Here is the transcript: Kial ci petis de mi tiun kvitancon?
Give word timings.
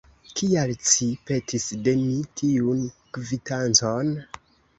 Kial 0.37 0.71
ci 0.91 1.09
petis 1.29 1.67
de 1.89 1.93
mi 1.99 2.15
tiun 2.41 2.81
kvitancon? 3.19 4.13